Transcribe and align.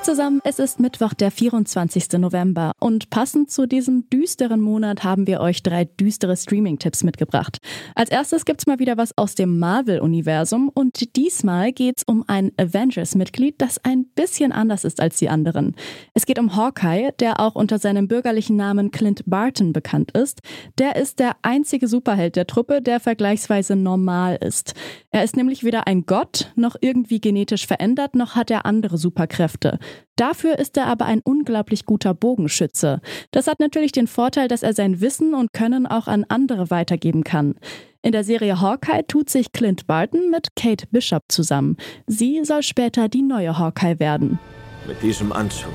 Hey 0.00 0.06
zusammen, 0.06 0.40
es 0.44 0.58
ist 0.58 0.80
Mittwoch, 0.80 1.12
der 1.12 1.30
24. 1.30 2.12
November 2.18 2.72
und 2.80 3.10
passend 3.10 3.50
zu 3.50 3.66
diesem 3.66 4.08
düsteren 4.08 4.62
Monat 4.62 5.04
haben 5.04 5.26
wir 5.26 5.40
euch 5.40 5.62
drei 5.62 5.84
düstere 5.84 6.38
Streaming-Tipps 6.38 7.04
mitgebracht. 7.04 7.58
Als 7.94 8.08
erstes 8.08 8.46
gibt's 8.46 8.66
mal 8.66 8.78
wieder 8.78 8.96
was 8.96 9.16
aus 9.18 9.34
dem 9.34 9.58
Marvel-Universum 9.58 10.70
und 10.72 11.16
diesmal 11.16 11.72
geht's 11.72 12.02
um 12.02 12.24
ein 12.26 12.50
Avengers-Mitglied, 12.56 13.56
das 13.58 13.84
ein 13.84 14.06
bisschen 14.06 14.52
anders 14.52 14.84
ist 14.84 15.02
als 15.02 15.18
die 15.18 15.28
anderen. 15.28 15.76
Es 16.14 16.24
geht 16.24 16.38
um 16.38 16.56
Hawkeye, 16.56 17.10
der 17.20 17.38
auch 17.38 17.54
unter 17.54 17.78
seinem 17.78 18.08
bürgerlichen 18.08 18.56
Namen 18.56 18.92
Clint 18.92 19.24
Barton 19.26 19.74
bekannt 19.74 20.12
ist. 20.12 20.40
Der 20.78 20.96
ist 20.96 21.18
der 21.18 21.36
einzige 21.42 21.88
Superheld 21.88 22.36
der 22.36 22.46
Truppe, 22.46 22.80
der 22.80 23.00
vergleichsweise 23.00 23.76
normal 23.76 24.38
ist. 24.40 24.72
Er 25.10 25.24
ist 25.24 25.36
nämlich 25.36 25.62
weder 25.62 25.86
ein 25.86 26.06
Gott, 26.06 26.52
noch 26.56 26.76
irgendwie 26.80 27.20
genetisch 27.20 27.66
verändert, 27.66 28.14
noch 28.14 28.34
hat 28.34 28.50
er 28.50 28.64
andere 28.64 28.96
Superkräfte. 28.96 29.78
Dafür 30.16 30.58
ist 30.58 30.76
er 30.76 30.86
aber 30.86 31.06
ein 31.06 31.20
unglaublich 31.24 31.86
guter 31.86 32.12
Bogenschütze. 32.12 33.00
Das 33.30 33.46
hat 33.46 33.60
natürlich 33.60 33.92
den 33.92 34.06
Vorteil, 34.06 34.48
dass 34.48 34.62
er 34.62 34.74
sein 34.74 35.00
Wissen 35.00 35.34
und 35.34 35.52
Können 35.52 35.86
auch 35.86 36.08
an 36.08 36.26
andere 36.28 36.70
weitergeben 36.70 37.24
kann. 37.24 37.54
In 38.02 38.12
der 38.12 38.24
Serie 38.24 38.60
Hawkeye 38.60 39.02
tut 39.06 39.30
sich 39.30 39.52
Clint 39.52 39.86
Barton 39.86 40.30
mit 40.30 40.56
Kate 40.56 40.86
Bishop 40.90 41.24
zusammen. 41.28 41.76
Sie 42.06 42.44
soll 42.44 42.62
später 42.62 43.08
die 43.08 43.22
neue 43.22 43.58
Hawkeye 43.58 43.98
werden. 43.98 44.38
Mit 44.86 45.02
diesem 45.02 45.32
Anzug 45.32 45.72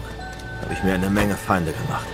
habe 0.62 0.74
ich 0.74 0.84
mir 0.84 0.94
eine 0.94 1.10
Menge 1.10 1.36
Feinde 1.36 1.72
gemacht. 1.72 2.08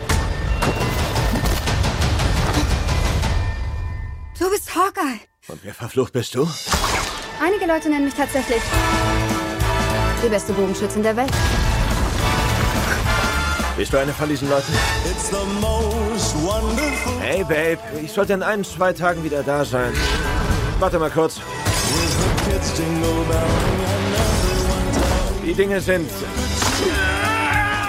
Du 4.37 4.49
bist 4.49 4.75
Hawkeye. 4.75 5.19
Und 5.47 5.59
wer 5.63 5.73
verflucht 5.73 6.13
bist 6.13 6.35
du? 6.35 6.47
Einige 7.43 7.65
Leute 7.65 7.89
nennen 7.89 8.05
mich 8.05 8.13
tatsächlich 8.13 8.61
die 10.23 10.29
beste 10.29 10.53
Bogenschützin 10.53 11.03
der 11.03 11.15
Welt. 11.15 11.31
Bist 13.77 13.93
du 13.93 13.97
eine 13.97 14.13
von 14.13 14.27
diesen 14.27 14.49
Leuten? 14.49 14.73
Hey, 17.19 17.43
Babe, 17.43 17.79
ich 18.01 18.11
sollte 18.11 18.33
in 18.33 18.43
ein, 18.43 18.63
zwei 18.63 18.93
Tagen 18.93 19.23
wieder 19.23 19.43
da 19.43 19.63
sein. 19.63 19.93
Warte 20.79 20.99
mal 20.99 21.09
kurz. 21.09 21.39
Die 25.45 25.53
Dinge 25.53 25.79
sind 25.79 26.09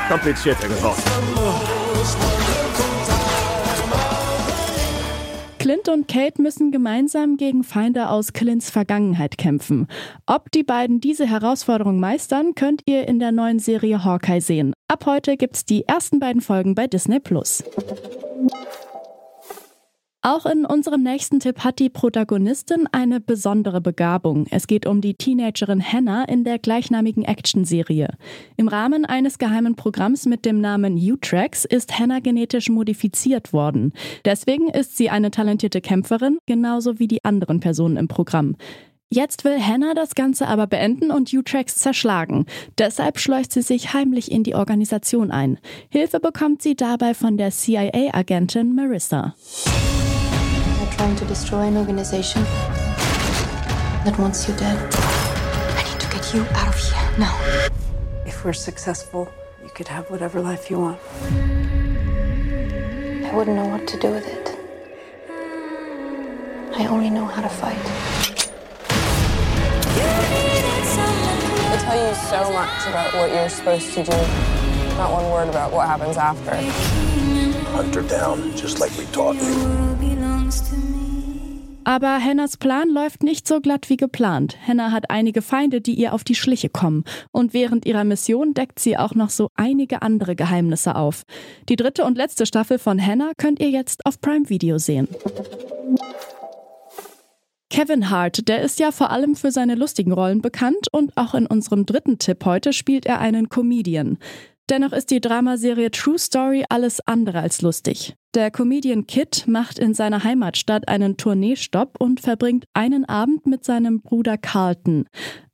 komplizierter 0.09 0.69
geworden. 0.69 1.03
Clint 5.83 5.99
und 5.99 6.09
Kate 6.09 6.41
müssen 6.41 6.71
gemeinsam 6.71 7.37
gegen 7.37 7.65
Feinde 7.65 8.09
aus 8.09 8.33
Clints 8.33 8.71
Vergangenheit 8.71 9.37
kämpfen. 9.37 9.89
Ob 10.27 10.51
die 10.53 10.63
beiden 10.63 11.01
diese 11.01 11.27
Herausforderung 11.27 11.99
meistern, 11.99 12.55
könnt 12.55 12.83
ihr 12.87 13.09
in 13.09 13.19
der 13.19 13.33
neuen 13.33 13.59
Serie 13.59 14.05
Hawkeye 14.05 14.41
sehen. 14.41 14.75
Ab 14.89 15.07
heute 15.07 15.37
gibt's 15.37 15.65
die 15.65 15.85
ersten 15.89 16.21
beiden 16.21 16.41
Folgen 16.41 16.75
bei 16.75 16.87
Disney 16.87 17.19
Plus. 17.19 17.65
Auch 20.25 20.47
in 20.47 20.65
unserem 20.65 21.03
nächsten 21.03 21.41
Tipp 21.41 21.65
hat 21.65 21.81
die 21.81 21.91
Protagonistin 21.91 22.89
eine 22.93 23.21
besondere 23.21 23.81
Begabung. 23.81 24.47
Es 24.53 24.69
geht 24.69 24.87
um 24.87 25.01
die 25.01 25.15
Teenagerin 25.15 25.83
Hannah 25.83 26.23
in 26.23 26.45
der 26.45 26.61
gleichnamigen 26.61 27.25
Actionserie. 27.25 28.09
Im 28.57 28.69
Rahmen 28.69 29.05
eines 29.05 29.39
geheimen 29.39 29.75
Programms 29.75 30.27
mit 30.27 30.45
dem 30.45 30.61
Namen 30.61 30.97
U-Trax 30.97 31.65
ist 31.65 31.99
Hannah 31.99 32.21
genetisch 32.21 32.69
modifiziert 32.69 33.53
worden. 33.53 33.93
Deswegen 34.25 34.69
ist 34.69 34.97
sie 34.97 35.11
eine 35.11 35.33
talentierte 35.33 35.81
Kämpferin, 35.81 36.39
genauso 36.47 37.01
wie 37.01 37.09
die 37.09 37.25
anderen 37.25 37.59
Personen 37.59 37.97
im 37.97 38.07
Programm. 38.07 38.55
Jetzt 39.11 39.45
will 39.45 39.61
Hannah 39.61 39.95
das 39.95 40.15
Ganze 40.15 40.47
aber 40.47 40.69
beenden 40.69 41.11
und 41.11 41.35
U-Trax 41.35 41.75
zerschlagen. 41.75 42.47
Deshalb 42.79 43.19
schleust 43.19 43.51
sie 43.53 43.63
sich 43.63 43.93
heimlich 43.93 44.31
in 44.31 44.45
die 44.45 44.55
Organisation 44.55 45.33
ein. 45.33 45.59
Hilfe 45.91 46.21
bekommt 46.21 46.63
sie 46.63 46.77
dabei 46.77 47.13
von 47.13 47.37
der 47.37 47.51
CIA-Agentin 47.51 48.77
Marissa. 48.77 49.35
Trying 51.03 51.17
to 51.17 51.25
destroy 51.25 51.63
an 51.63 51.77
organization 51.77 52.45
that 54.05 54.15
wants 54.21 54.47
you 54.47 54.55
dead. 54.55 54.79
I 55.77 55.83
need 55.83 55.99
to 55.99 56.09
get 56.13 56.33
you 56.33 56.43
out 56.55 56.69
of 56.69 56.79
here 56.79 57.19
now. 57.19 57.37
If 58.25 58.45
we're 58.45 58.53
successful, 58.53 59.29
you 59.65 59.71
could 59.71 59.89
have 59.89 60.09
whatever 60.13 60.41
life 60.41 60.71
you 60.71 60.79
want. 60.79 61.01
I 63.27 63.33
wouldn't 63.35 63.57
know 63.57 63.67
what 63.67 63.89
to 63.89 63.99
do 63.99 64.13
with 64.13 64.29
it. 64.29 64.57
I 66.79 66.87
only 66.87 67.11
know 67.11 67.25
how 67.25 67.43
to 67.43 67.49
fight. 67.49 67.83
They 71.69 71.79
tell 71.83 71.99
you 72.07 72.15
so 72.15 72.53
much 72.53 72.87
about 72.87 73.13
what 73.15 73.29
you're 73.33 73.49
supposed 73.49 73.93
to 73.95 74.05
do, 74.05 74.19
not 74.99 75.11
one 75.11 75.29
word 75.33 75.49
about 75.49 75.73
what 75.73 75.89
happens 75.89 76.17
after. 76.17 76.55
Hunt 77.73 77.93
her 77.93 78.03
down, 78.03 78.55
just 78.57 78.79
like 78.79 78.97
we 78.97 79.05
taught 79.07 79.35
you. 79.35 80.12
Aber 81.85 82.23
Hannahs 82.23 82.57
Plan 82.57 82.89
läuft 82.91 83.23
nicht 83.23 83.49
so 83.49 83.61
glatt 83.61 83.91
wie 83.91 83.97
geplant. 83.97 84.57
Hannah 84.67 84.93
hat 84.93 85.11
einige 85.11 85.43
Feinde, 85.43 85.81
die 85.81 85.95
ihr 85.95 86.15
auf 86.15 86.23
die 86.23 86.35
Schliche 86.35 86.69
kommen. 86.69 87.05
Und 87.33 87.55
während 87.55 87.87
ihrer 87.87 88.05
Mission 88.05 88.55
deckt 88.55 88.79
sie 88.79 88.97
auch 88.97 89.15
noch 89.15 89.31
so 89.31 89.49
einige 89.57 90.03
andere 90.03 90.37
Geheimnisse 90.37 90.95
auf. 90.95 91.25
Die 91.69 91.77
dritte 91.77 92.05
und 92.05 92.17
letzte 92.17 92.47
Staffel 92.47 92.79
von 92.79 93.05
Hannah 93.05 93.33
könnt 93.37 93.61
ihr 93.61 93.71
jetzt 93.71 94.07
auf 94.07 94.21
Prime 94.21 94.49
Video 94.49 94.79
sehen. 94.79 95.09
Kevin 97.69 98.11
Hart, 98.11 98.49
der 98.49 98.61
ist 98.61 98.79
ja 98.79 98.93
vor 98.93 99.11
allem 99.11 99.35
für 99.35 99.51
seine 99.51 99.75
lustigen 99.75 100.13
Rollen 100.13 100.43
bekannt 100.43 100.89
und 100.93 101.17
auch 101.17 101.35
in 101.35 101.47
unserem 101.47 101.87
dritten 101.87 102.19
Tipp 102.19 102.45
heute 102.45 102.75
spielt 102.75 103.07
er 103.07 103.19
einen 103.19 103.49
Comedian. 103.49 104.19
Dennoch 104.73 104.93
ist 104.93 105.11
die 105.11 105.21
Dramaserie 105.21 105.91
True 105.91 106.19
Story 106.19 106.65
alles 106.71 107.07
andere 107.07 107.41
als 107.41 107.61
lustig. 107.61 108.15
Der 108.33 108.51
Comedian 108.51 109.07
Kit 109.07 109.45
macht 109.47 109.79
in 109.79 109.93
seiner 109.93 110.25
Heimatstadt 110.25 110.89
einen 110.89 111.19
Tourneestopp 111.19 111.97
und 111.99 112.21
verbringt 112.21 112.65
einen 112.73 113.05
Abend 113.05 113.45
mit 113.45 113.67
seinem 113.67 114.01
Bruder 114.01 114.39
Carlton. 114.39 115.07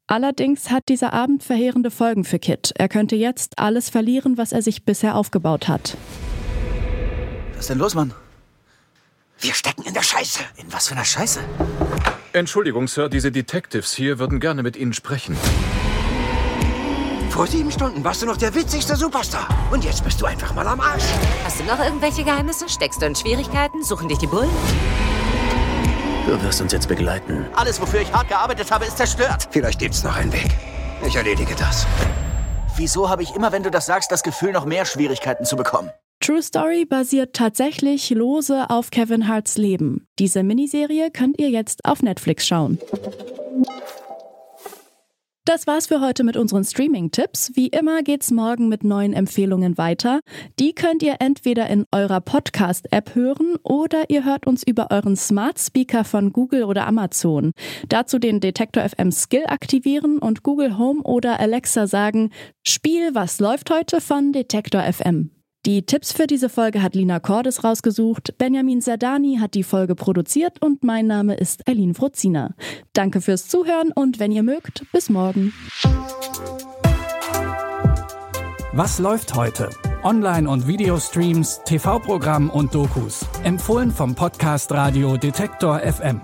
Allerdings 0.06 0.70
hat 0.70 0.84
dieser 0.88 1.12
Abend 1.14 1.42
verheerende 1.42 1.90
Folgen 1.90 2.22
für 2.22 2.38
Kit. 2.38 2.72
Er 2.78 2.88
könnte 2.88 3.16
jetzt 3.16 3.58
alles 3.58 3.90
verlieren, 3.90 4.38
was 4.38 4.52
er 4.52 4.62
sich 4.62 4.84
bisher 4.84 5.16
aufgebaut 5.16 5.66
hat. 5.66 5.96
Was 7.54 7.62
ist 7.62 7.70
denn 7.70 7.78
los, 7.78 7.96
Mann? 7.96 8.14
Wir 9.40 9.52
stecken 9.52 9.82
in 9.82 9.94
der 9.94 10.02
Scheiße. 10.02 10.44
In 10.58 10.72
was 10.72 10.86
für 10.86 10.94
einer 10.94 11.04
Scheiße? 11.04 11.40
Entschuldigung, 12.34 12.86
Sir, 12.86 13.08
diese 13.08 13.32
Detectives 13.32 13.92
hier 13.94 14.20
würden 14.20 14.38
gerne 14.38 14.62
mit 14.62 14.76
Ihnen 14.76 14.92
sprechen. 14.92 15.36
Vor 17.38 17.46
sieben 17.46 17.70
Stunden 17.70 18.02
warst 18.02 18.20
du 18.20 18.26
noch 18.26 18.36
der 18.36 18.52
witzigste 18.52 18.96
Superstar. 18.96 19.46
Und 19.70 19.84
jetzt 19.84 20.02
bist 20.02 20.20
du 20.20 20.26
einfach 20.26 20.52
mal 20.56 20.66
am 20.66 20.80
Arsch. 20.80 21.04
Hast 21.44 21.60
du 21.60 21.64
noch 21.66 21.78
irgendwelche 21.78 22.24
Geheimnisse? 22.24 22.68
Steckst 22.68 23.00
du 23.00 23.06
in 23.06 23.14
Schwierigkeiten? 23.14 23.84
Suchen 23.84 24.08
dich 24.08 24.18
die 24.18 24.26
Bullen? 24.26 24.50
Du 26.26 26.42
wirst 26.42 26.60
uns 26.60 26.72
jetzt 26.72 26.88
begleiten. 26.88 27.46
Alles, 27.54 27.80
wofür 27.80 28.00
ich 28.00 28.12
hart 28.12 28.26
gearbeitet 28.26 28.72
habe, 28.72 28.86
ist 28.86 28.96
zerstört. 28.96 29.46
Vielleicht 29.52 29.78
gibt's 29.78 30.02
noch 30.02 30.16
einen 30.16 30.32
Weg. 30.32 30.48
Ich 31.06 31.14
erledige 31.14 31.54
das. 31.54 31.86
Wieso 32.76 33.08
habe 33.08 33.22
ich 33.22 33.32
immer, 33.36 33.52
wenn 33.52 33.62
du 33.62 33.70
das 33.70 33.86
sagst, 33.86 34.10
das 34.10 34.24
Gefühl, 34.24 34.50
noch 34.50 34.64
mehr 34.64 34.84
Schwierigkeiten 34.84 35.44
zu 35.44 35.54
bekommen? 35.54 35.92
True 36.18 36.42
Story 36.42 36.86
basiert 36.86 37.36
tatsächlich 37.36 38.10
lose 38.10 38.68
auf 38.68 38.90
Kevin 38.90 39.28
Harts 39.28 39.56
Leben. 39.58 40.08
Diese 40.18 40.42
Miniserie 40.42 41.12
könnt 41.12 41.38
ihr 41.38 41.50
jetzt 41.50 41.84
auf 41.84 42.02
Netflix 42.02 42.48
schauen. 42.48 42.80
Das 45.48 45.66
war's 45.66 45.86
für 45.86 46.02
heute 46.02 46.24
mit 46.24 46.36
unseren 46.36 46.62
Streaming-Tipps. 46.62 47.52
Wie 47.54 47.68
immer 47.68 48.02
geht's 48.02 48.30
morgen 48.30 48.68
mit 48.68 48.84
neuen 48.84 49.14
Empfehlungen 49.14 49.78
weiter. 49.78 50.20
Die 50.58 50.74
könnt 50.74 51.02
ihr 51.02 51.16
entweder 51.20 51.70
in 51.70 51.86
eurer 51.90 52.20
Podcast-App 52.20 53.14
hören 53.14 53.56
oder 53.62 54.10
ihr 54.10 54.26
hört 54.26 54.46
uns 54.46 54.62
über 54.62 54.90
euren 54.90 55.16
Smart 55.16 55.58
Speaker 55.58 56.04
von 56.04 56.34
Google 56.34 56.64
oder 56.64 56.86
Amazon. 56.86 57.52
Dazu 57.88 58.18
den 58.18 58.40
Detektor 58.40 58.86
FM 58.86 59.10
Skill 59.10 59.44
aktivieren 59.46 60.18
und 60.18 60.42
Google 60.42 60.76
Home 60.76 61.00
oder 61.00 61.40
Alexa 61.40 61.86
sagen, 61.86 62.28
Spiel, 62.62 63.14
was 63.14 63.40
läuft 63.40 63.70
heute 63.70 64.02
von 64.02 64.34
Detektor 64.34 64.82
FM. 64.82 65.30
Die 65.68 65.82
Tipps 65.82 66.12
für 66.12 66.26
diese 66.26 66.48
Folge 66.48 66.82
hat 66.82 66.94
Lina 66.94 67.20
Cordes 67.20 67.62
rausgesucht, 67.62 68.38
Benjamin 68.38 68.80
Sardani 68.80 69.36
hat 69.38 69.52
die 69.52 69.62
Folge 69.62 69.94
produziert 69.94 70.62
und 70.62 70.82
mein 70.82 71.06
Name 71.06 71.34
ist 71.34 71.68
Eileen 71.68 71.92
Frozina. 71.92 72.54
Danke 72.94 73.20
fürs 73.20 73.48
Zuhören 73.48 73.92
und 73.92 74.18
wenn 74.18 74.32
ihr 74.32 74.42
mögt, 74.42 74.86
bis 74.92 75.10
morgen. 75.10 75.52
Was 78.72 78.98
läuft 78.98 79.34
heute? 79.34 79.68
Online- 80.02 80.48
und 80.48 80.66
Videostreams, 80.66 81.60
TV-Programm 81.66 82.48
und 82.48 82.74
Dokus. 82.74 83.26
Empfohlen 83.44 83.90
vom 83.90 84.14
Podcast 84.14 84.72
Radio 84.72 85.18
Detektor 85.18 85.80
FM. 85.80 86.22